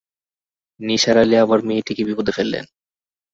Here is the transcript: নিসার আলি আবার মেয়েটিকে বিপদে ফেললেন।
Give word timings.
নিসার 0.79 1.17
আলি 1.17 1.35
আবার 1.37 1.59
মেয়েটিকে 1.67 2.03
বিপদে 2.09 2.31
ফেললেন। 2.37 2.65